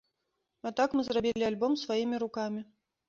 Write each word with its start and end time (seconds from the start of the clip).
А 0.69 0.71
так 0.79 0.95
мы 0.99 1.05
зрабілі 1.09 1.47
альбом 1.53 1.77
сваімі 1.85 2.15
рукамі! 2.25 2.61